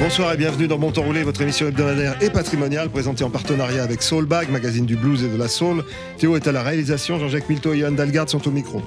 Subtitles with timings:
[0.00, 3.82] Bonsoir et bienvenue dans Bon Temps Roulé, votre émission hebdomadaire et patrimoniale présentée en partenariat
[3.82, 5.84] avec Soulbag, magazine du blues et de la soul.
[6.16, 8.80] Théo est à la réalisation, Jean-Jacques Milto et Johan Dalgard sont au micro.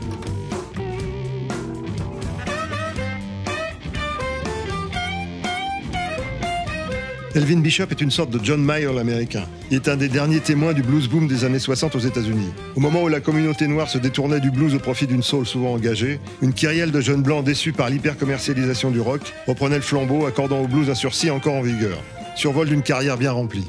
[7.36, 9.46] Elvin Bishop est une sorte de John Mayer américain.
[9.72, 12.52] Il est un des derniers témoins du blues boom des années 60 aux États-Unis.
[12.76, 15.74] Au moment où la communauté noire se détournait du blues au profit d'une soul souvent
[15.74, 20.60] engagée, une kyrielle de jeunes blancs déçus par l'hyper-commercialisation du rock reprenait le flambeau, accordant
[20.60, 21.98] au blues un sursis encore en vigueur.
[22.36, 23.66] Survol d'une carrière bien remplie.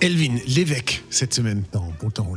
[0.00, 2.32] Elvin, l'évêque, cette semaine dans Bon Temps.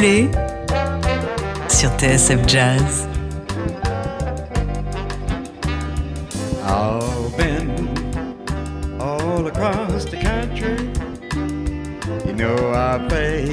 [0.00, 0.30] Roulé
[1.68, 3.06] sur TSF Jazz.
[6.64, 7.86] I've been
[8.98, 10.88] all across the country.
[12.26, 13.52] You know I play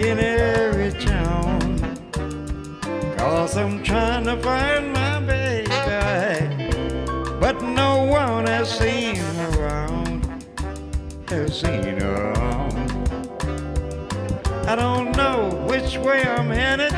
[0.00, 1.78] in every town.
[3.16, 5.70] Cause I'm trying to find my baby.
[7.38, 9.22] But no one has seen
[9.54, 10.26] around.
[11.28, 12.43] Has seen her.
[14.74, 16.92] I don't know which way I'm headed.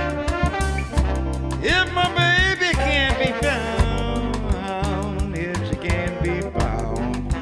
[1.63, 7.35] If my baby can't be found, if she can't be found,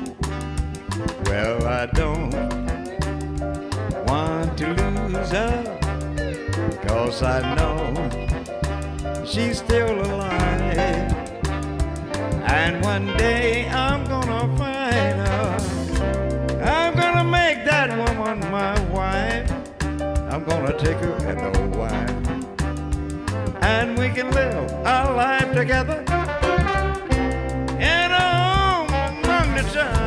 [1.26, 2.34] well, I don't
[4.08, 5.62] want to lose her,
[6.88, 11.12] cause I know she's still alive.
[12.50, 15.56] And one day I'm gonna find her.
[16.60, 18.73] I'm gonna make that woman my wife.
[20.34, 22.10] I'm gonna take her as a wife.
[23.62, 26.04] And we can live our life together.
[27.78, 30.03] And home among the tide.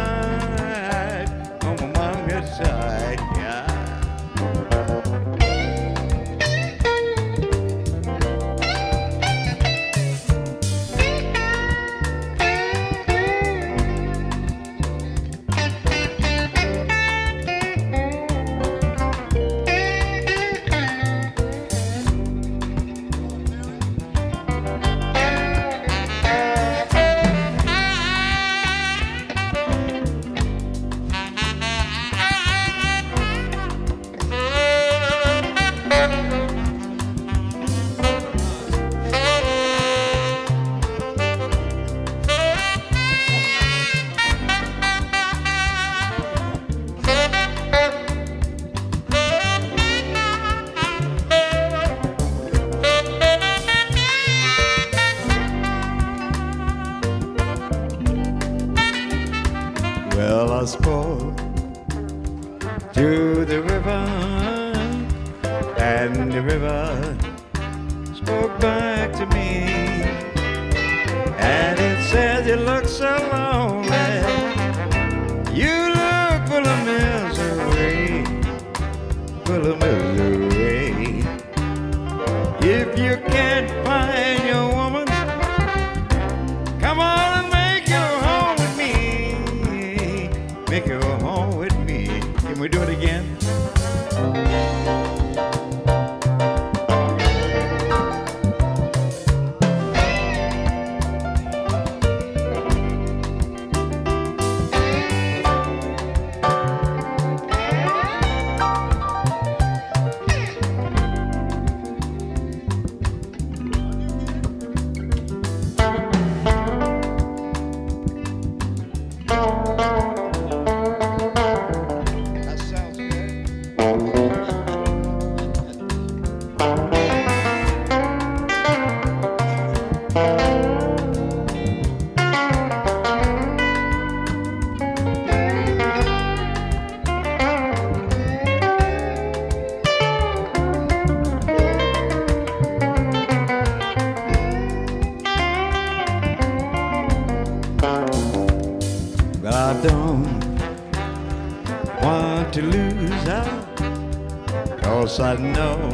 [155.20, 155.90] I know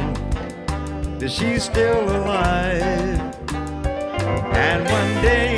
[1.18, 2.92] that she's still alive.
[4.54, 5.53] And one day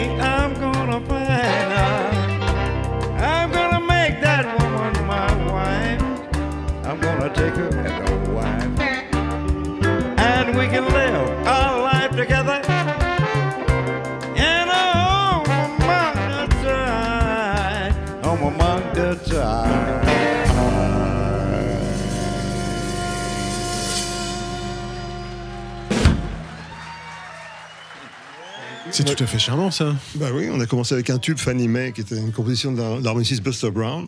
[29.06, 29.94] Tout à fait charmant, ça.
[30.16, 32.78] Bah oui, on a commencé avec un tube Fanny Mae, qui était une composition de
[32.80, 34.06] l'har- l'harmoniciste Buster Brown.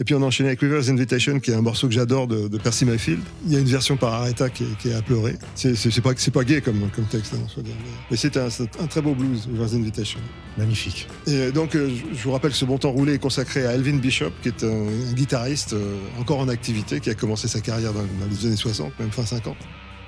[0.00, 2.48] Et puis on a enchaîné avec River's Invitation, qui est un morceau que j'adore de,
[2.48, 3.20] de Percy Mayfield.
[3.46, 5.34] Il y a une version par Aretha qui est, qui est à pleurer.
[5.54, 7.62] C'est pas, pas gay comme, comme texte, hein, soit
[8.10, 8.48] mais c'est un,
[8.80, 10.20] un très beau blues, River's Invitation.
[10.56, 11.08] Magnifique.
[11.26, 13.72] Et donc, euh, je je vous rappelle que ce bon temps roulé est consacré à
[13.74, 17.60] Elvin Bishop, qui est un, un guitariste euh, encore en activité, qui a commencé sa
[17.60, 19.54] carrière dans, dans les années 60, même fin 50.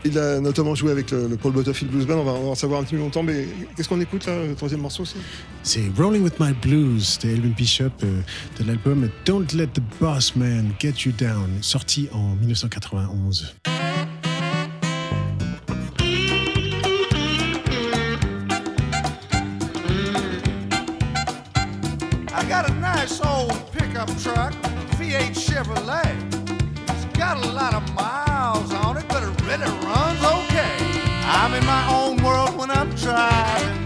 [0.05, 2.49] Il a notamment joué avec le, le Paul Butterfield Blues Band, on va, on va
[2.51, 5.19] en savoir un petit peu longtemps, mais qu'est-ce qu'on écoute là, le troisième morceau c'est
[5.63, 8.21] C'est Rolling with My Blues de Elvin Bishop euh,
[8.59, 13.55] de l'album Don't Let the Boss Man Get You Down, sorti en 1991.
[22.33, 24.55] I got a nice old pickup truck,
[24.99, 26.17] V8 Chevrolet.
[26.89, 28.10] It's got a lot of miles
[31.61, 33.80] in my own world when I'm driving.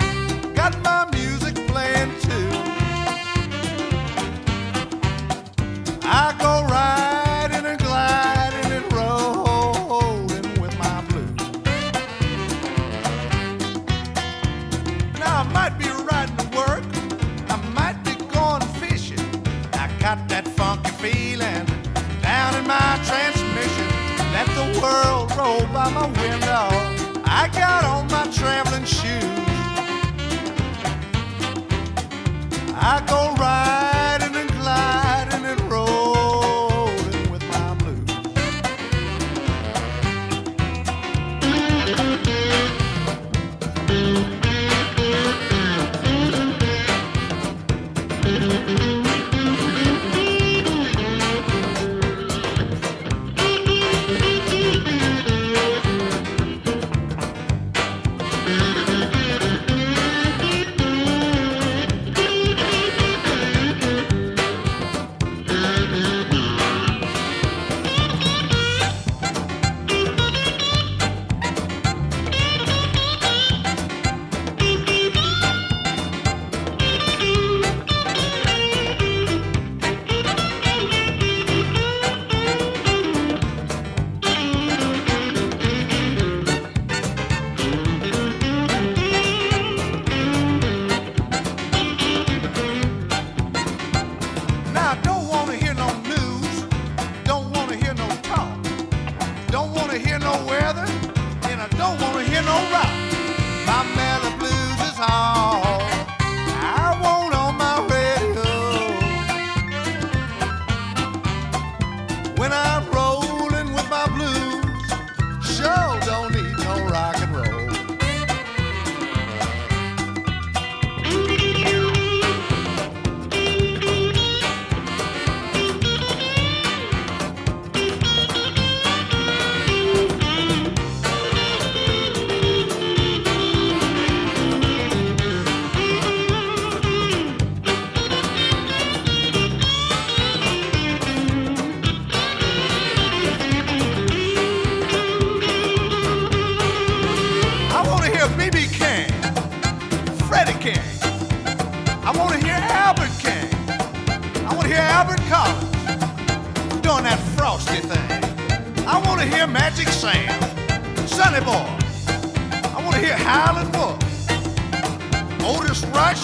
[165.82, 166.22] Rush.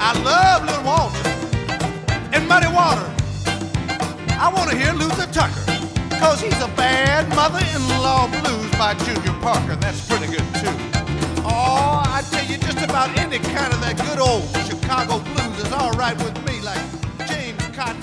[0.00, 1.28] I love Little Walter
[2.36, 3.08] and Muddy Water.
[4.38, 5.64] I want to hear Luther Tucker,
[6.20, 9.76] cause he's a bad mother-in-law blues by Junior Parker.
[9.76, 10.76] That's pretty good too.
[11.42, 15.72] Oh, I tell you, just about any kind of that good old Chicago blues is
[15.72, 16.84] all right with me, like
[17.26, 18.02] James Cotton,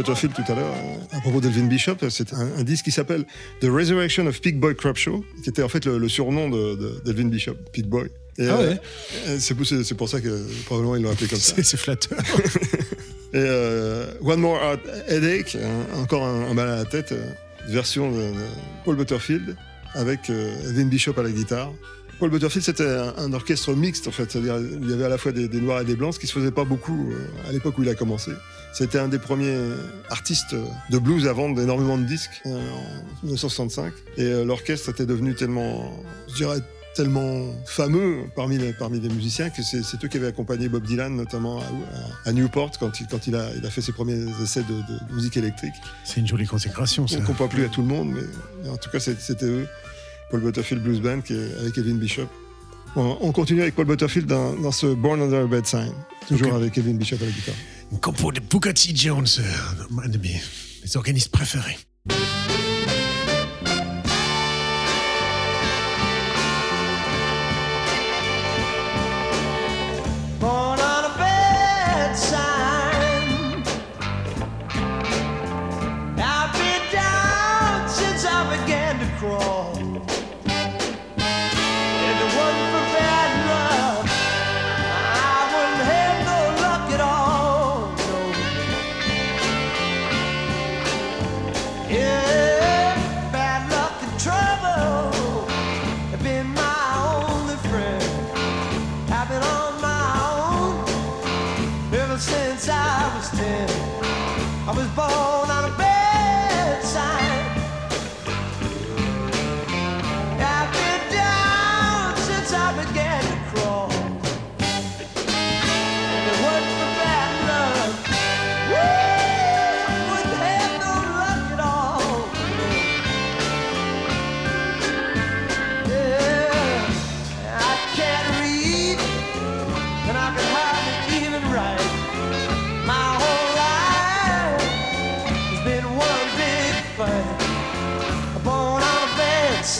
[0.00, 1.96] Butterfield tout à l'heure euh, à propos d'Elvin Bishop.
[2.08, 3.24] C'est un, un disque qui s'appelle
[3.60, 6.76] The Resurrection of Pig Boy Crap Show, qui était en fait le, le surnom de-
[6.76, 8.08] de- d'Elvin Bishop, Pig Boy.
[8.38, 8.80] Et, Ah ouais.
[9.28, 11.54] euh, c'est pour, c'est pour ça que probablement ils l'ont appelé comme ça.
[11.62, 12.18] C'est flatteur.
[13.32, 14.58] Et euh, One More
[15.08, 17.22] Headache, un- encore un, un mal à la tête, euh,
[17.68, 18.32] version de, de
[18.84, 19.56] Paul Butterfield
[19.94, 21.72] avec euh, Elvin Bishop à la guitare.
[22.18, 24.30] Paul Butterfield, c'était un, un orchestre mixte, en fait.
[24.30, 26.26] C'est-à-dire, il y avait à la fois des, des noirs et des blancs, ce qui
[26.26, 28.30] se faisait pas beaucoup euh, à l'époque où il a commencé.
[28.72, 29.56] C'était un des premiers
[30.10, 30.54] artistes
[30.90, 33.92] de blues à vendre énormément de disques euh, en 1965.
[34.16, 35.92] Et euh, l'orchestre était devenu tellement,
[36.28, 36.58] je dirais,
[36.94, 41.14] tellement fameux parmi les, parmi les musiciens que c'est, eux qui avaient accompagné Bob Dylan
[41.14, 41.60] notamment
[42.24, 45.74] à, Newport quand, il, quand il, a, fait ses premiers essais de, musique électrique.
[46.04, 47.18] C'est une jolie consécration ça.
[47.18, 49.68] On ne comprend plus à tout le monde mais en tout cas c'était eux,
[50.30, 51.20] Paul Butterfield Blues Band
[51.60, 52.26] avec Kevin Bishop.
[52.96, 55.92] On continue avec Paul Butterfield dans, ce Born Under a Bad Sign,
[56.26, 57.54] toujours avec Kevin Bishop à la guitare.
[57.92, 58.94] Au compo de Booker T.
[58.94, 60.40] Jones, euh, un de mes,
[60.82, 61.76] mes organistes préférés.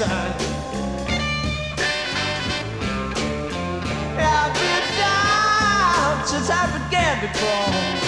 [0.00, 0.40] side.
[4.16, 7.99] Every time since I began to crawl.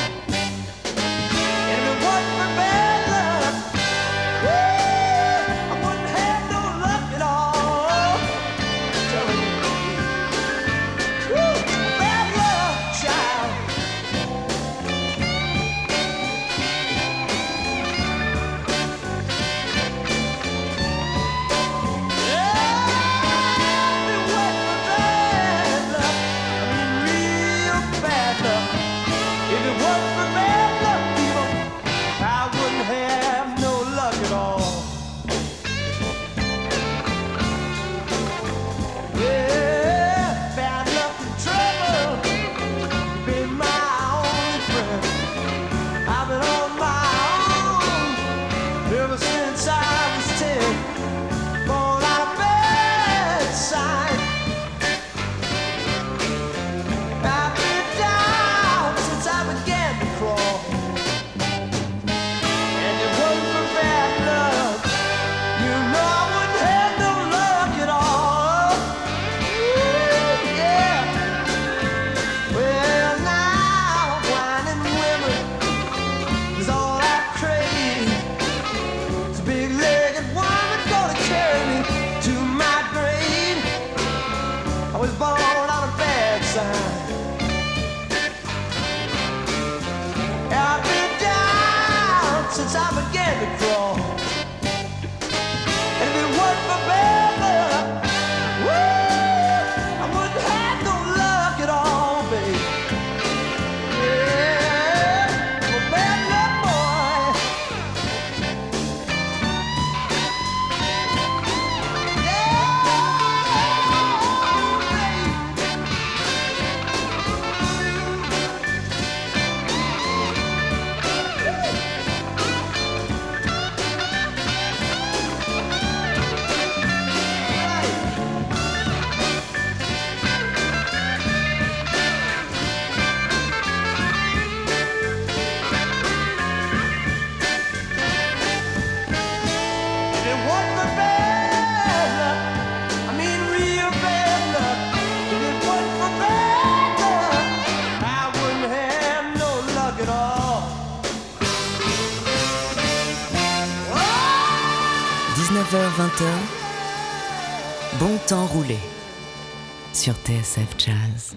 [160.53, 161.35] TSF Jazz.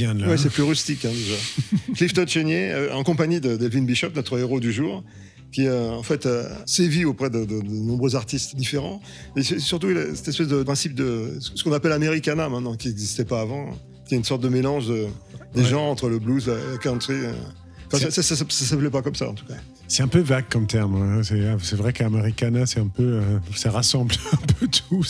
[0.00, 0.26] Là.
[0.26, 0.36] Ouais, hein.
[0.36, 1.34] c'est plus rustique hein, déjà.
[1.96, 5.02] Clifton Chenier, euh, en compagnie de Delvin Bishop, notre héros du jour,
[5.52, 9.00] qui euh, en fait euh, sévit auprès de, de- de nombreux artistes différents.
[9.36, 12.88] Et surtout il a cette espèce de principe de ce qu'on appelle Americana maintenant, qui
[12.88, 13.76] n'existait pas avant,
[14.08, 15.06] qui est une sorte de mélange de-
[15.54, 15.68] des Ouais.
[15.68, 17.14] genres entre le blues, la la country.
[17.14, 17.32] euh.
[17.94, 19.54] Enfin, ça, ça s'appelait pas comme ça en tout cas.
[19.94, 20.94] C'est un peu vague comme terme.
[20.96, 21.22] hein.
[21.22, 23.02] C'est c'est vrai qu'Americana, c'est un peu.
[23.02, 25.04] euh, ça rassemble un peu tout.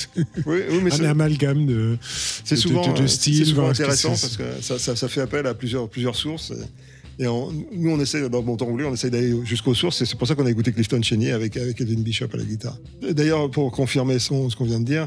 [0.44, 1.96] Oui, oui, mais un amalgame de,
[2.44, 3.36] C'est de- souvent, de, de euh, styles.
[3.36, 6.52] c'est souvent que intéressant parce que ça, ça- ça fait appel à plusieurs, plusieurs sources.
[7.20, 10.02] Et, on- nous, on essaie, dans Bon Temps Roulé, on essaie d'aller jusqu'aux sources.
[10.02, 12.42] Et c'est pour ça qu'on a écouté Clifton Chenier avec, avec Elvin Bishop à la
[12.44, 12.76] guitare.
[13.08, 15.06] D'ailleurs, pour confirmer son- ce qu'on vient de dire,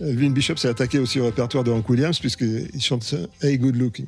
[0.00, 4.06] Elvin Bishop s'est attaqué aussi au répertoire de Hank Williams puisqu'il chante Hey Good Looking.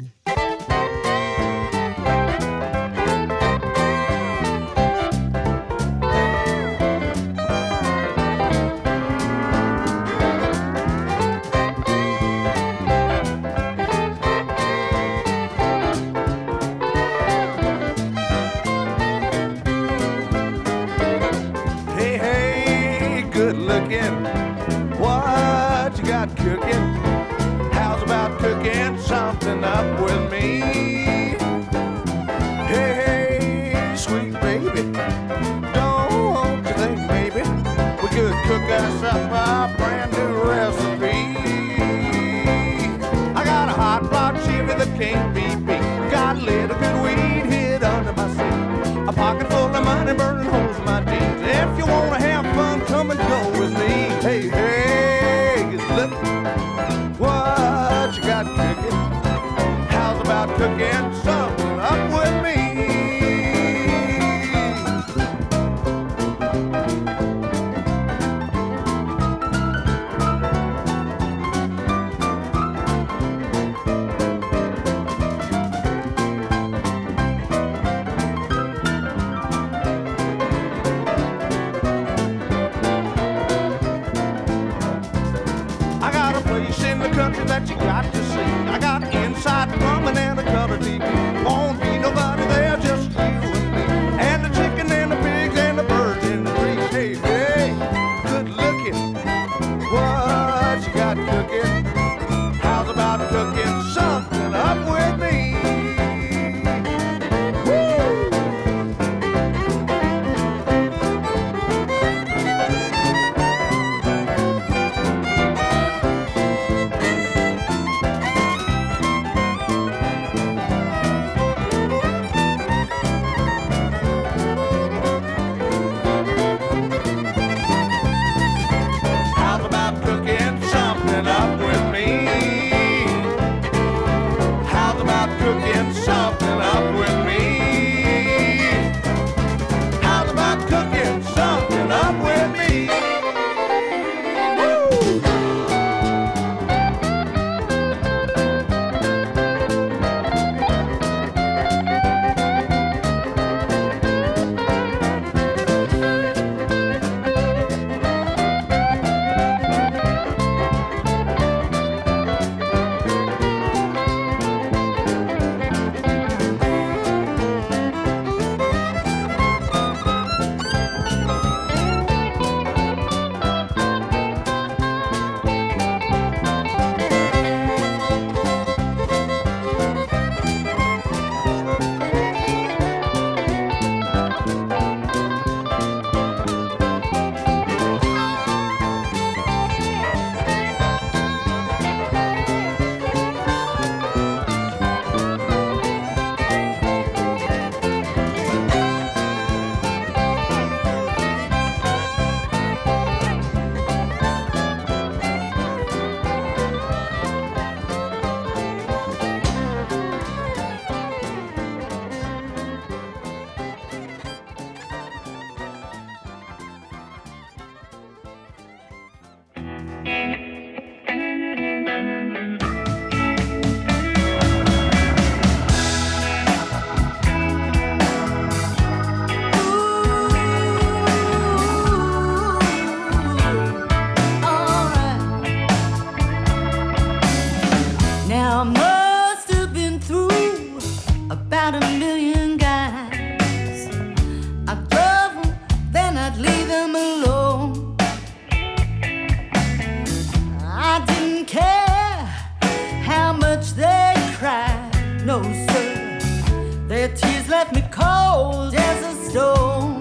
[255.27, 256.87] Sir.
[256.87, 259.96] Their tears left me cold as a stone.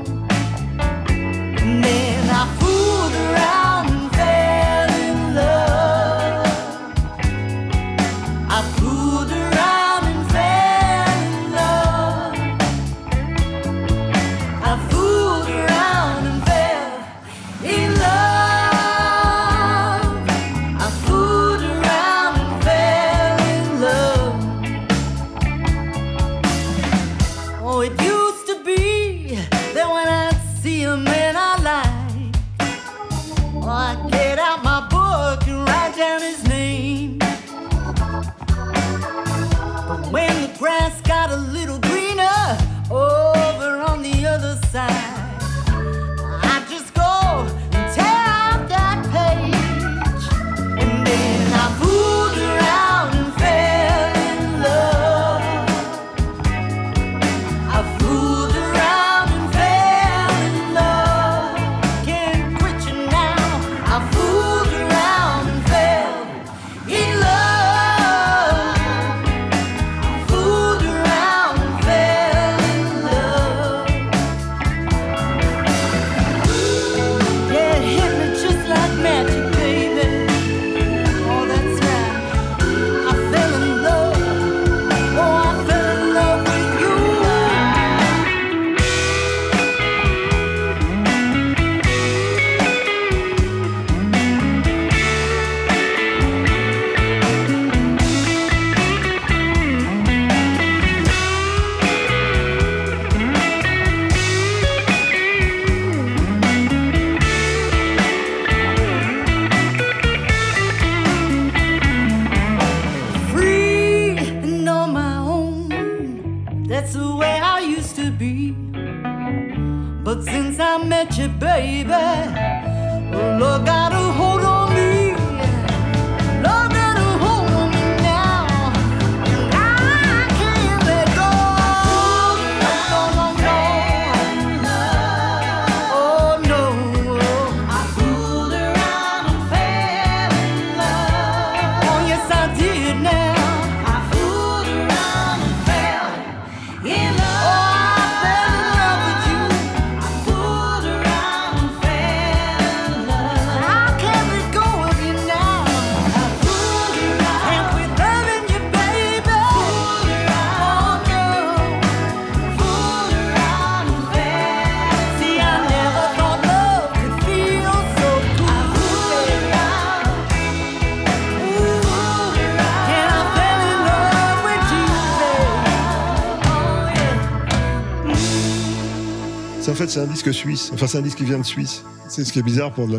[179.71, 180.71] En fait c'est un disque suisse.
[180.73, 181.83] Enfin c'est un disque qui vient de Suisse.
[182.07, 182.97] C'est ce qui est bizarre pour de.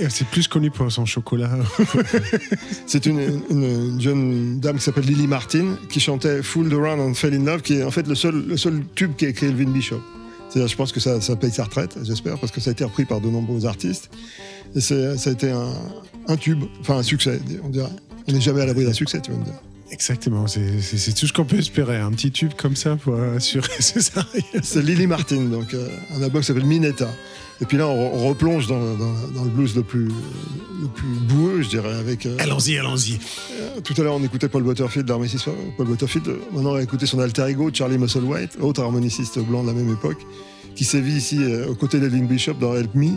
[0.00, 1.50] Et C'est plus connu pour son chocolat.
[2.86, 7.14] C'est une, une- une jeune dame qui s'appelle Lily Martin qui chantait Fooled Around and
[7.14, 9.70] Fell in Love, qui est en fait le seul, le seul tube qu'a écrit Elvin
[9.70, 10.00] Bishop.
[10.48, 12.84] C'est-à-dire, je pense que ça, ça paye sa retraite, j'espère, parce que ça a été
[12.84, 14.10] repris par de nombreux artistes.
[14.74, 15.72] Et ça a été un,
[16.28, 17.88] un tube, enfin un succès, on dirait.
[18.28, 19.54] On n'est jamais à l'abri d'un succès, tu vas me dire.
[19.92, 21.98] Exactement, c'est tout ce qu'on peut espérer.
[21.98, 24.42] Un petit tube comme ça pour assurer ses arrières.
[24.62, 25.86] C'est Lily Martin, donc euh,
[26.16, 27.08] un album qui s'appelle Minetta.
[27.60, 31.06] Et puis là, on, on replonge dans, dans- dans le blues le plus, le plus
[31.28, 32.24] boueux, je dirais, avec.
[32.26, 33.18] euh, Allons-y, allons-y.
[33.52, 35.46] Euh, Tout à l'heure, on écoutait Paul Butterfield d'Harmonicist.
[35.76, 39.62] Paul Butterfield, euh, maintenant, on va écouter son alter ego, Charlie Musselwhite, autre harmoniciste blanc
[39.62, 40.18] de la même époque,
[40.74, 43.10] qui sévit ici euh, aux côtés d'Elvin Bishop dans Help Me,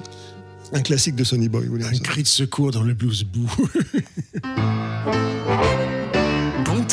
[0.74, 3.48] un classique de Sonny Boy Un cri de secours dans le blues boo.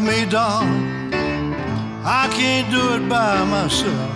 [0.00, 1.12] Love me, darling.
[2.02, 4.10] I can't do it by myself.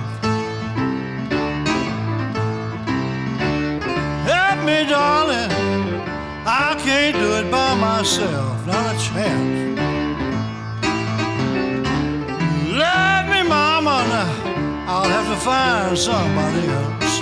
[4.25, 5.51] Help me, darling.
[6.47, 8.67] I can't do it by myself.
[8.67, 9.79] Not a chance.
[12.73, 14.07] Love me, mama.
[14.09, 17.21] Now I'll have to find somebody else.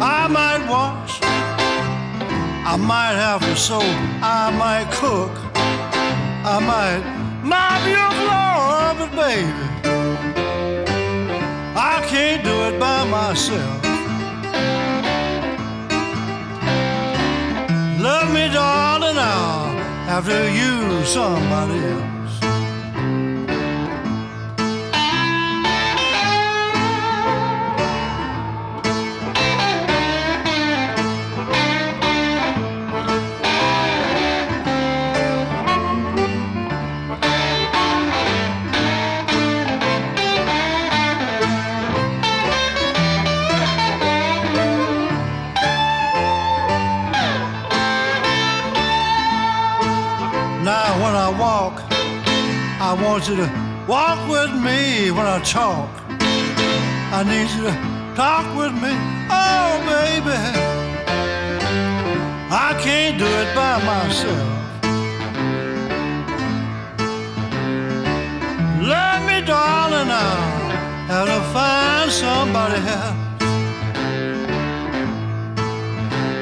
[0.00, 1.20] I might wash.
[1.22, 3.80] I might have to sew.
[4.22, 5.47] I might cook.
[6.50, 7.02] I might
[7.44, 9.52] mop your floor, but baby,
[11.76, 13.84] I can't do it by myself.
[18.00, 19.76] Love me, darling, I'll
[20.06, 22.17] have to use somebody else.
[53.28, 55.90] You to walk with me when I talk.
[57.12, 57.74] I need you to
[58.16, 58.92] talk with me,
[59.28, 60.38] oh baby.
[62.50, 64.48] I can't do it by myself.
[68.80, 73.18] Love me, darling, I'll have to find somebody else.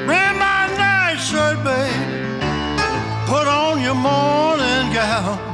[0.05, 2.17] Bring my nightshirt, baby.
[3.25, 5.46] Put on your morning gown.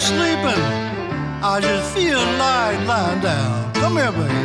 [0.00, 0.64] Sleeping.
[1.42, 3.72] I just feel like lying down.
[3.74, 4.39] Come here, baby.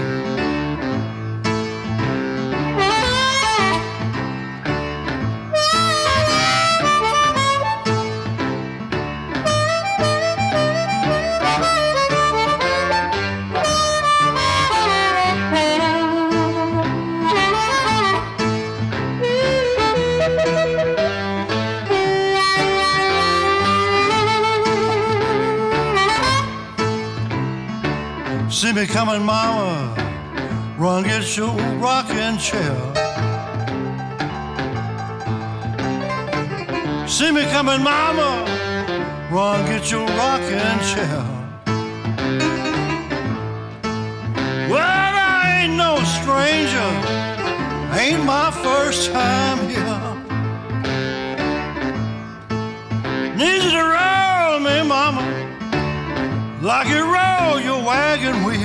[28.76, 29.96] See me coming, mama.
[30.78, 32.76] Run, get your rocking chair.
[37.08, 38.44] See me coming, mama.
[39.32, 41.24] Run, get your rocking chair.
[44.70, 46.92] Well, I ain't no stranger.
[47.98, 50.02] Ain't my first time here.
[53.38, 55.36] Need you to roll me, mama
[56.66, 58.65] like you roll your wagon wheel.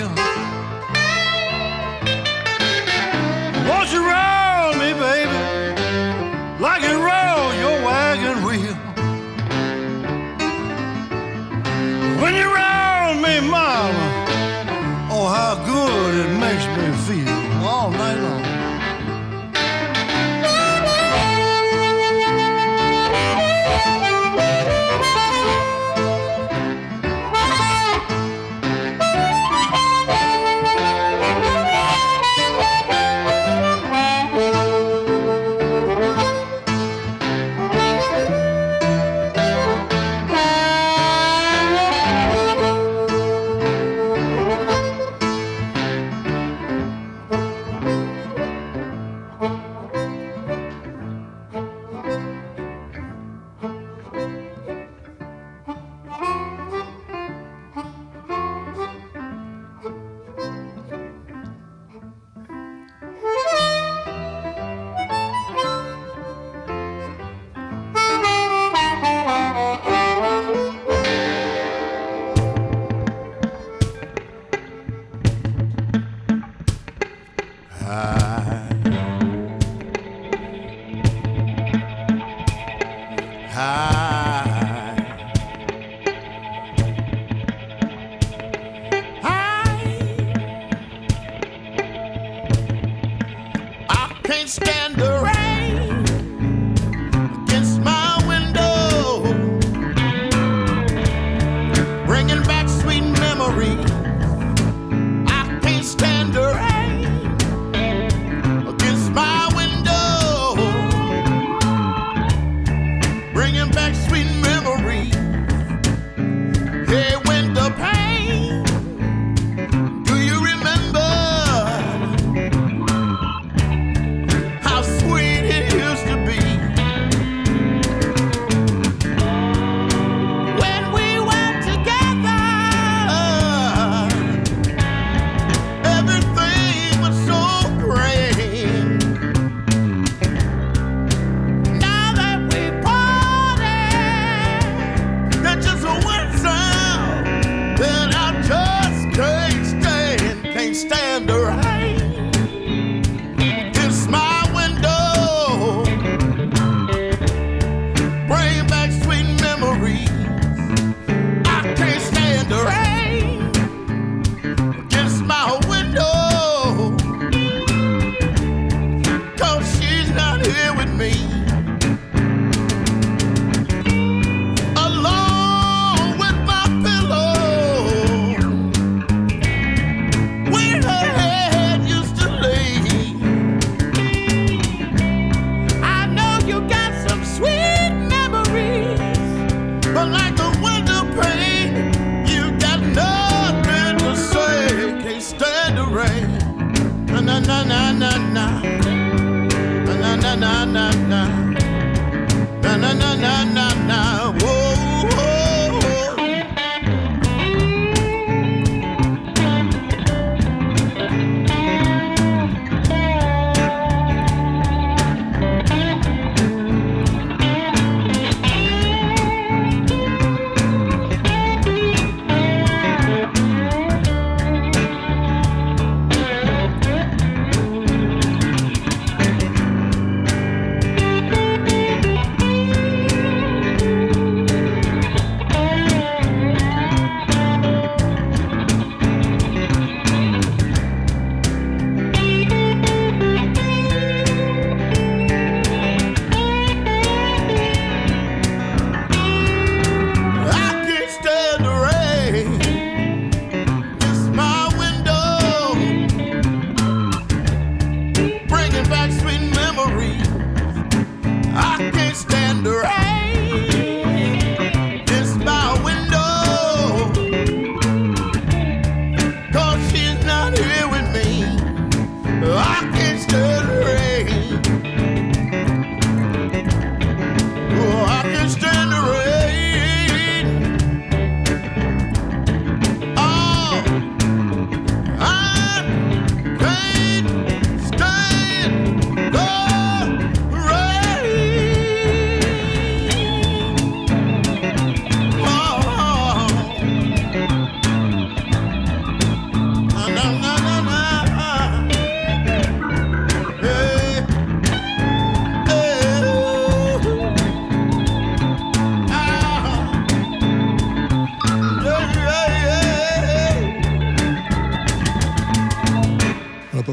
[170.84, 171.39] with me.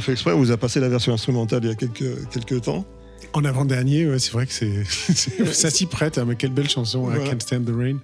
[0.08, 2.86] Fait exprès, on vous a passé la version instrumentale il y a quelques, quelques temps.
[3.34, 4.84] En avant-dernier, ouais, c'est vrai que c'est,
[5.53, 7.30] ça s'y prête, hein, mais quelle belle chanson, I Voilà.
[7.32, 7.97] Can't Stand the Rain.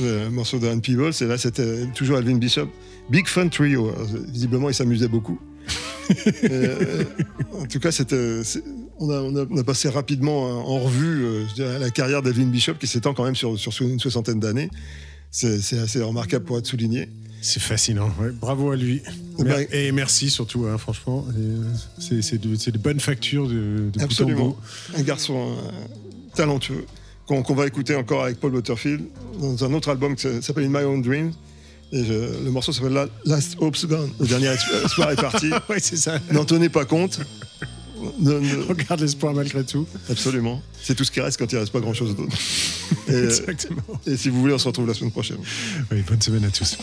[0.00, 2.68] euh, un morceau d'Anne Peebles, et là c'était toujours Alvin Bishop.
[3.10, 5.38] Big Fun Trio, Alors, visiblement il s'amusait beaucoup.
[6.42, 7.04] Euh,
[7.52, 8.40] en tout cas, c'était,
[8.98, 11.90] on, a, on, a, on a passé rapidement euh, en revue euh, je dirais, la
[11.90, 14.70] carrière d'Alvin Bishop qui s'étend quand même sur, sur une soixantaine d'années.
[15.30, 17.08] C'est assez remarquable pour être souligné.
[17.42, 18.30] C'est fascinant, ouais.
[18.32, 19.00] bravo à lui.
[19.38, 21.26] Eh ben- Mer- et merci surtout, hein, franchement.
[21.36, 21.62] Euh,
[21.98, 24.48] C'est, de, de bonnes factures de, de Absolument.
[24.48, 24.56] bout.
[24.96, 25.70] Un garçon euh,
[26.34, 26.84] talentueux
[27.26, 29.04] qu'on va écouter encore avec Paul Butterfield
[29.40, 31.32] dans un autre album qui s'appelle In My Own Dreams.
[31.92, 34.10] Et je- le morceau s'appelle La- Last Hope's Gone.
[34.20, 34.48] Le dernier
[34.84, 35.50] espoir est parti.
[35.70, 36.18] ouais, c'est ça.
[36.32, 37.20] N'en tenez pas compte.
[38.18, 39.86] Ne- ne- Regarde l'espoir malgré tout.
[40.10, 40.60] Absolument.
[40.82, 42.36] C'est tout ce qui reste quand il ne reste pas grand-chose d'autre.
[43.08, 43.82] Exactement.
[44.06, 45.38] et si vous voulez, on se retrouve la semaine prochaine.
[45.92, 46.76] Oui, bonne semaine à tous.